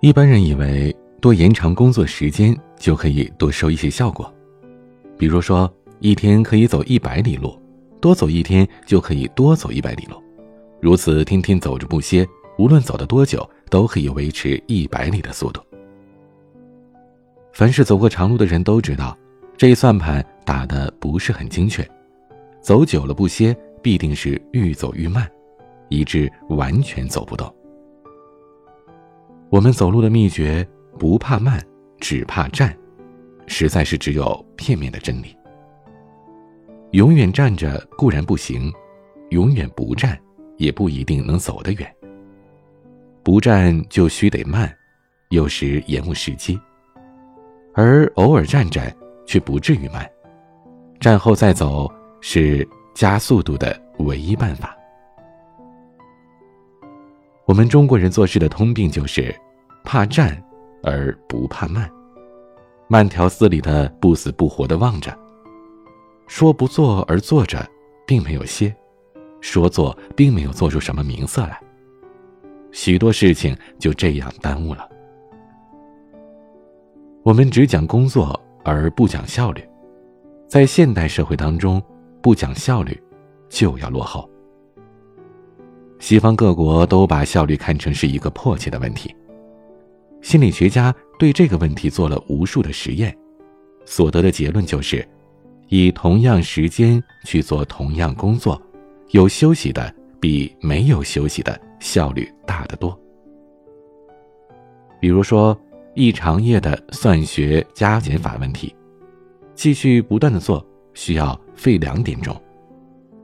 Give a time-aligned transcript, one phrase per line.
[0.00, 4.32] 一般人以为多延长工作时间就可以多收一些效果，
[5.18, 7.60] 比如说一天可以走一百里路，
[8.00, 10.16] 多走一天就可以多走一百里路，
[10.80, 12.26] 如此天天走着不歇。
[12.58, 15.62] 无论走的多久，都可以维持一百里的速度。
[17.52, 19.16] 凡是走过长路的人都知道，
[19.56, 21.86] 这一算盘打的不是很精确，
[22.62, 25.30] 走久了不歇，必定是愈走愈慢，
[25.90, 27.54] 以致完全走不动。
[29.50, 31.60] 我们走路的秘诀不怕慢，
[31.98, 32.76] 只怕站，
[33.48, 35.36] 实在是只有片面的真理。
[36.92, 38.72] 永远站着固然不行，
[39.30, 40.16] 永远不站
[40.56, 41.96] 也不一定能走得远。
[43.24, 44.72] 不站就须得慢，
[45.30, 46.56] 有时延误时机；
[47.74, 50.08] 而偶尔站站，却不至于慢。
[51.00, 54.76] 站后再走是加速度的唯一办法。
[57.50, 59.34] 我们中国人做事的通病就是
[59.82, 60.40] 怕站
[60.84, 61.90] 而不怕慢，
[62.86, 65.12] 慢条斯理的不死不活的望着，
[66.28, 67.68] 说不做而做着，
[68.06, 68.72] 并没有歇；
[69.40, 71.60] 说做，并没有做出什么名色来。
[72.70, 74.88] 许多事情就这样耽误了。
[77.24, 79.68] 我们只讲工作而不讲效率，
[80.46, 81.82] 在现代社会当中，
[82.22, 82.96] 不讲效率
[83.48, 84.29] 就要落后。
[86.00, 89.14] 西方各国都把效率看成是一个迫切的问题。
[90.20, 93.16] 心理学家对这个问题做了无数的实验，
[93.84, 95.06] 所得的结论就是：
[95.68, 98.60] 以同样时间去做同样工作，
[99.10, 101.56] 有休息的比没有休息的。
[101.80, 102.94] 效率大得多。
[105.00, 105.58] 比如说，
[105.94, 108.76] 一长夜的算学加减法问题，
[109.54, 112.38] 继续不断的做，需要费两点钟。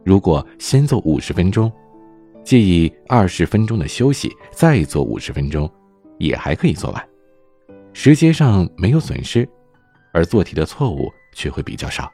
[0.07, 1.71] 如果先做五十分钟，
[2.47, 5.69] 借以二十分钟的休息，再做五十分钟，
[6.17, 7.09] 也还可以做完，
[7.93, 9.47] 时间上没有损失，
[10.13, 12.09] 而做题的错误却会比较少。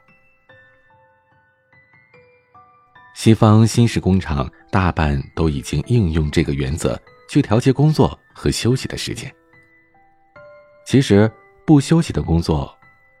[3.13, 9.31] 西方新式工厂大半都已经应用这个原则去调节工作和休息的时间。
[10.83, 11.31] 其实，
[11.63, 12.75] 不休息的工作，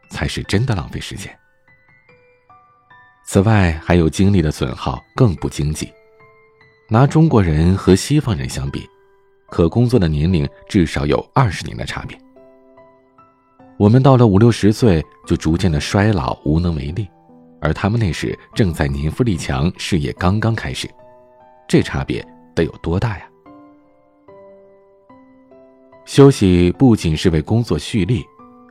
[0.09, 1.31] 才是真的浪费时间。
[3.23, 5.93] 此外，还有精力的损耗更不经济。
[6.93, 8.87] 拿中国人和西方人相比，
[9.49, 12.15] 可工作的年龄至少有二十年的差别。
[13.79, 17.09] 我们到了五六十岁，就逐渐的衰老，无能为力。
[17.59, 20.87] 而他们那时正在年富力强，事业刚刚开始，
[21.67, 22.23] 这差别
[22.53, 23.25] 得有多大呀？
[26.05, 28.23] 休息不仅是为工作蓄力，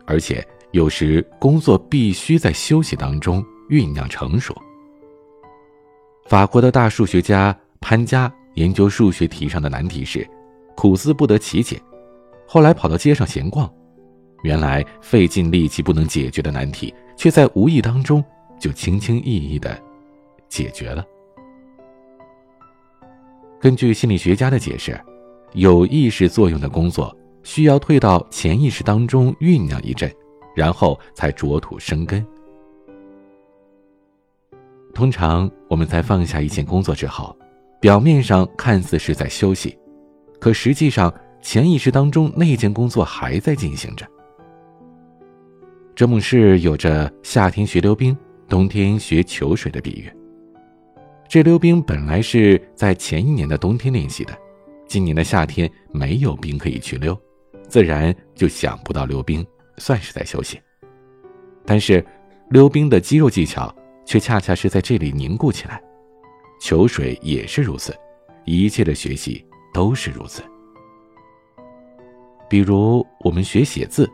[0.06, 4.56] 而且有时工作必须在休息当中酝酿成熟。
[6.26, 10.26] 法国的大数学家潘家研究数学题上的难题时，
[10.74, 11.78] 苦思不得其解，
[12.46, 13.70] 后来跑到街上闲逛，
[14.42, 18.24] 原来费尽力气不能解决的难题，却在无意当中。
[18.60, 19.76] 就轻轻易易的
[20.48, 21.04] 解决了。
[23.60, 24.96] 根据心理学家的解释，
[25.54, 30.08] 有意识作用的工作需要退到潜意识当中酝酿一阵，
[30.54, 32.24] 然后才着土生根。
[34.94, 37.36] 通常我们在放下一件工作之后，
[37.82, 39.76] 表面上看似是在休息，
[40.38, 44.06] 可实际上潜意识当中那件工作还在进行着。
[45.92, 48.16] 这幕事有着夏天学溜冰。
[48.48, 50.12] 冬天学求水的比喻。
[51.26, 54.36] 这溜冰本来是在前一年的冬天练习的，
[54.86, 57.18] 今年的夏天没有冰可以去溜，
[57.66, 59.44] 自然就想不到溜冰，
[59.78, 60.60] 算是在休息。
[61.64, 62.04] 但是，
[62.50, 63.74] 溜冰的肌肉技巧
[64.04, 65.82] 却恰恰是在这里凝固起来，
[66.64, 67.92] 求水也是如此，
[68.44, 69.44] 一切的学习
[69.74, 70.44] 都是如此。
[72.48, 74.08] 比如我们学写字，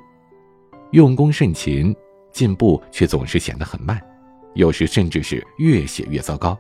[0.93, 1.95] 用功甚勤，
[2.33, 4.01] 进步却总是显得很慢。
[4.55, 6.57] 有时甚至是越写越糟糕，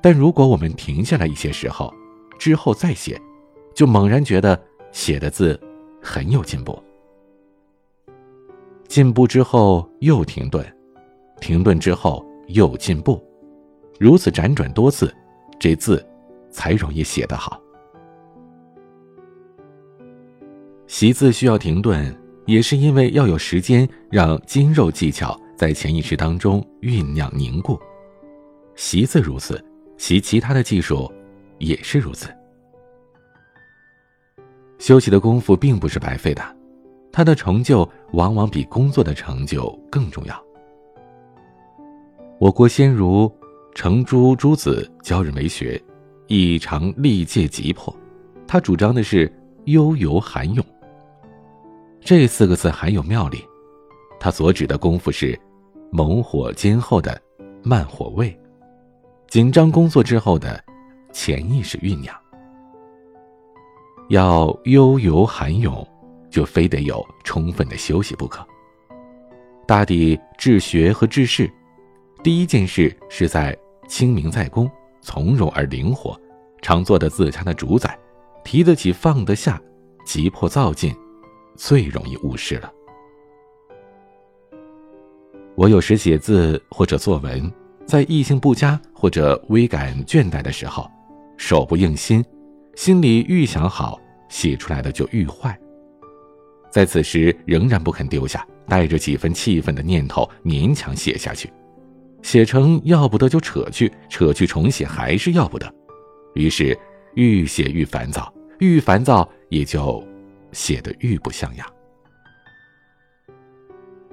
[0.00, 1.92] 但如果我们停下来一些时候，
[2.38, 3.20] 之后再写，
[3.74, 4.58] 就猛然觉得
[4.90, 5.60] 写的字
[6.00, 6.82] 很有进步。
[8.88, 10.64] 进步之后又停顿，
[11.42, 13.22] 停顿之后又进步，
[13.98, 15.14] 如此辗转多次，
[15.58, 16.04] 这字
[16.50, 17.60] 才容易写得好。
[20.86, 22.14] 习字需要停顿，
[22.46, 27.78] 也是因为要有时间让筋肉技巧在潜意识当中酝酿凝固。
[28.76, 29.64] 习字如此，
[29.96, 31.10] 习其他的技术
[31.58, 32.28] 也是如此。
[34.78, 36.42] 休息的功夫并不是白费的，
[37.10, 40.44] 它的成就往往比工作的成就更重要。
[42.38, 43.32] 我国先儒
[43.74, 45.82] 程朱诸子教人为学，
[46.28, 47.94] 异常历届急迫，
[48.46, 49.30] 他主张的是
[49.64, 50.64] 悠游涵泳。
[52.00, 53.44] 这四个字很有妙理，
[54.20, 55.38] 他所指的功夫是
[55.90, 57.20] 猛火煎后的
[57.64, 58.34] 慢火煨，
[59.28, 60.62] 紧张工作之后的
[61.12, 62.14] 潜意识酝酿。
[64.08, 65.86] 要悠游涵泳，
[66.30, 68.46] 就非得有充分的休息不可。
[69.66, 71.50] 大抵治学和治世，
[72.22, 73.56] 第一件事是在
[73.88, 74.70] 清明在公，
[75.00, 76.18] 从容而灵活，
[76.62, 77.98] 常做的自家的主宰，
[78.44, 79.60] 提得起放得下，
[80.04, 80.94] 急迫躁进。
[81.56, 82.72] 最容易误事了。
[85.54, 87.48] 我有时写字或者作文，
[87.86, 90.90] 在意兴不佳或者微感倦怠的时候，
[91.36, 92.24] 手不应心，
[92.74, 95.56] 心里愈想好，写出来的就愈坏。
[96.72, 101.48] 在此时仍然不肯丢下，带着几分气愤的念头勉强写下去，
[102.24, 105.72] 写成要不得就扯去，扯去重写还是要不得，
[106.34, 106.76] 于是
[107.14, 110.02] 愈写愈烦躁，愈烦躁也就。
[110.54, 111.66] 写得愈不像样。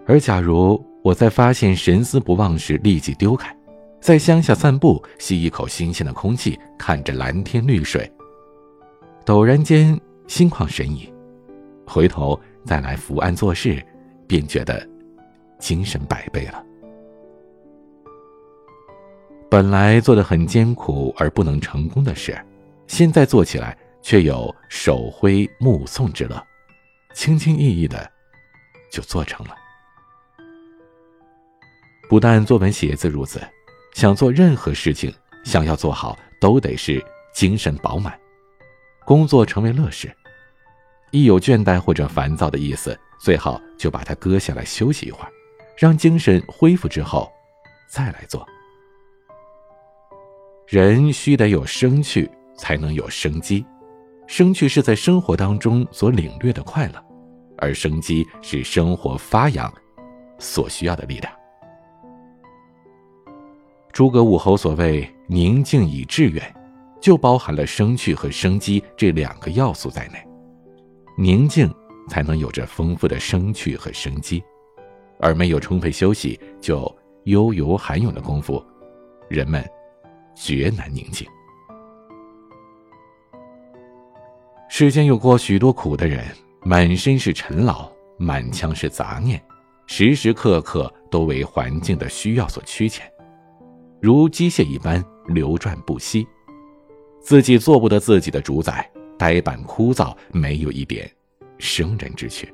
[0.07, 3.55] 而假如我在发现神思不忘时立即丢开，
[3.99, 8.11] 在乡下散步，吸一口新鲜的空气，看着蓝天绿水，
[9.23, 11.13] 陡然间心旷神怡，
[11.85, 13.79] 回头再来伏案做事，
[14.25, 14.83] 便觉得
[15.59, 16.65] 精神百倍了。
[19.51, 22.35] 本来做的很艰苦而不能成功的事，
[22.87, 23.77] 现在做起来。
[24.03, 26.43] 却有手挥目送之乐，
[27.13, 28.11] 轻轻易易的
[28.91, 29.55] 就做成了。
[32.09, 33.39] 不但作文写字如此，
[33.93, 35.13] 想做任何事情，
[35.43, 36.99] 想要做好，都得是
[37.31, 38.19] 精神饱满，
[39.05, 40.11] 工作成为乐事。
[41.11, 45.31] 一有倦怠或者烦躁的意思，最好就把它搁下来休息一会儿，
[45.77, 47.31] 让精神恢复之后，
[47.87, 48.43] 再来做。
[50.67, 53.65] 人须得有生趣，才能有生机。
[54.27, 57.03] 生趣是在生活当中所领略的快乐，
[57.57, 59.71] 而生机是生活发扬
[60.39, 61.33] 所需要的力量。
[63.91, 66.41] 诸葛武侯所谓“宁静以致远”，
[67.01, 70.25] 就包含了生趣和生机这两个要素在内。
[71.17, 71.69] 宁静
[72.07, 74.41] 才能有着丰富的生趣和生机，
[75.19, 76.89] 而没有充分休息就
[77.25, 78.63] 悠游涵泳的功夫，
[79.27, 79.61] 人们
[80.35, 81.27] 绝难宁静。
[84.69, 86.25] 世间有过许多苦的人，
[86.63, 89.41] 满身是尘劳，满腔是杂念，
[89.85, 93.01] 时时刻刻都为环境的需要所驱遣，
[94.01, 96.25] 如机械一般流转不息，
[97.19, 101.09] 自己做不得自己的主宰，呆板枯燥，没有一点
[101.57, 102.51] 生人之趣。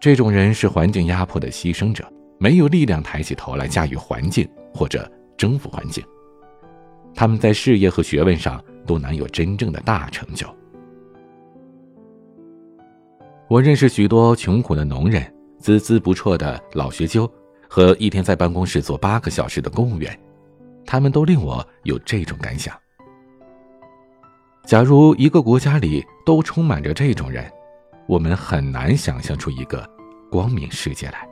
[0.00, 6.04] 这种人是环境压迫的牺牲者，没有力量抬起头来驾驭环境或者征服环境。
[7.14, 8.62] 他们在事业和学问上。
[8.86, 10.46] 都难有真正的大成就。
[13.48, 15.22] 我认识许多穷苦的农人、
[15.60, 17.28] 孜孜不辍的老学究
[17.68, 20.16] 和一天在办公室坐八个小时的公务员，
[20.86, 22.72] 他们都令我有这种感想：
[24.64, 27.44] 假如一个国家里都充满着这种人，
[28.06, 29.84] 我们很难想象出一个
[30.30, 31.28] 光明世界来。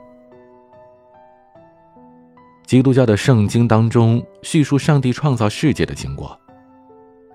[2.65, 6.37] 基督教的圣经当中叙述上帝创造世界的经过。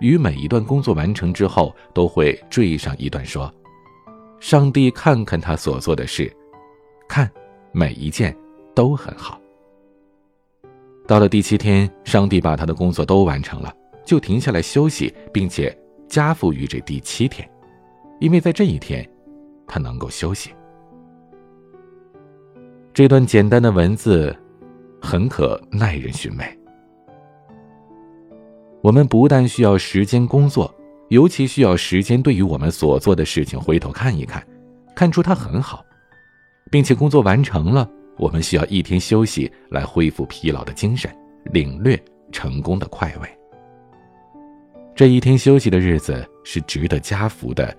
[0.00, 3.52] 与每一段工作完成之后，都会缀上一段说
[4.40, 6.34] ：“上帝看看他所做的事，
[7.06, 7.30] 看
[7.70, 8.34] 每一件
[8.75, 9.38] 都很好。”
[11.06, 13.72] 到了第七天，上帝把他的工作都完成了，
[14.04, 15.76] 就停下来休息，并且
[16.08, 17.49] 加付于这第七天，
[18.20, 19.08] 因为在这一天，
[19.66, 20.50] 他能够休息。
[22.94, 24.34] 这段简单的文字，
[25.00, 26.45] 很可耐人寻味。
[28.83, 30.75] 我们不但需要时间工作，
[31.09, 34.47] 尤其需要时间对于我们所做的事情回头看一看，
[34.95, 35.85] 看出它很好，
[36.71, 41.14] 并且工作完成了，我们需要一天休息来恢复疲劳的精神，
[41.52, 42.00] 领略
[42.33, 43.28] 成功的快慰。
[44.95, 47.76] 这一天休息的日子是值得加福的，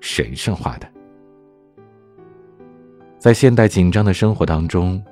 [0.00, 0.88] 神圣化的。
[3.18, 5.02] 在现代紧张的生活当中，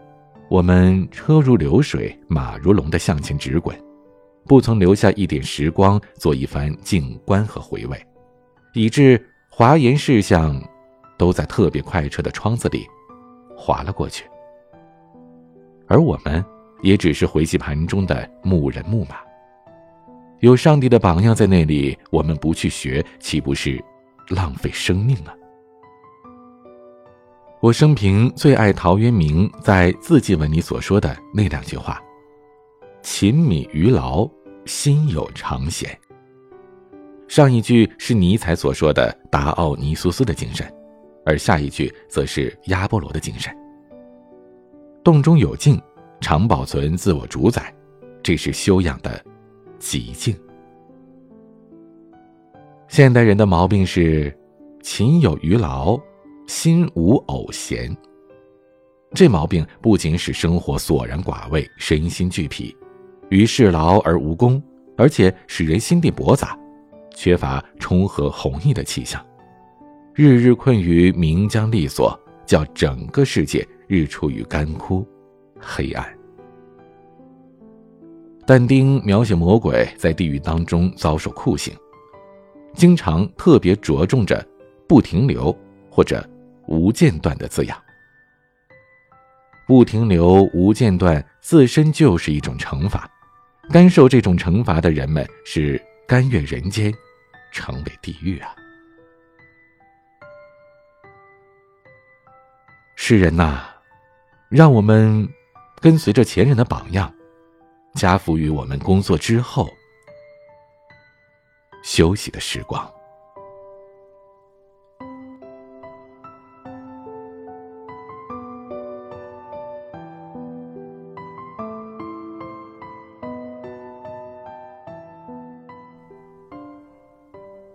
[0.49, 3.77] 我们车如流水，马如龙的向前直滚。
[4.45, 8.01] 不曾留下一点时光做一番静观和回味，
[8.75, 10.63] 以致华严事项
[11.19, 12.87] 都在特别快车的窗子里
[13.57, 14.25] 划了过去，
[15.89, 16.45] 而我们
[16.81, 19.17] 也只是回击盘中的牧人牧马。
[20.39, 23.83] 有上帝的榜样在那里，我们不去学，岂不是
[24.29, 25.35] 浪费生命啊？
[27.61, 31.99] 我生平最爱陶渊明在字迹文里所说的那两句话
[33.03, 34.29] ：“勤敏于劳，
[34.67, 35.99] 心有常闲。”
[37.27, 40.71] 上一句是尼采所说的达奥尼苏斯的精神，
[41.25, 43.51] 而下一句则是亚波罗的精神。
[45.03, 45.81] 动中有静，
[46.21, 47.75] 常保存自我主宰，
[48.23, 49.25] 这是修养的。
[49.79, 50.35] 极静。
[52.89, 54.35] 现代人的毛病是，
[54.83, 55.99] 勤有余劳，
[56.47, 57.97] 心无偶闲。
[59.13, 62.77] 这毛病不仅使生活索然寡味，身心俱疲，
[63.31, 64.63] 于事劳而无功，
[64.97, 66.59] 而且使人心地驳杂，
[67.15, 69.25] 缺乏冲和弘毅的气象，
[70.15, 75.07] 日日困于名缰利锁，叫整个世界日处于干枯、
[75.59, 76.07] 黑暗。
[78.45, 81.75] 但丁描写魔鬼在地狱当中遭受酷刑，
[82.75, 84.47] 经常特别着重着
[84.87, 85.57] “不停留”
[85.91, 86.25] 或者
[86.67, 87.83] “无间断”的字样。
[89.67, 93.11] 不停留、无间断自身就是一种惩罚，
[93.71, 96.95] 甘受这种惩罚的人们是甘愿人间
[97.51, 98.55] 成为地狱啊！
[102.95, 103.65] 世人呐，
[104.49, 105.29] 让我们
[105.81, 107.13] 跟随着前人的榜样。
[107.95, 109.67] 加赋予我们工作之后
[111.83, 112.93] 休息的时光。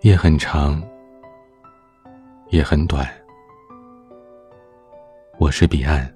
[0.02, 0.82] 夜很长，
[2.50, 3.08] 也很短。
[5.38, 6.12] 我是彼岸，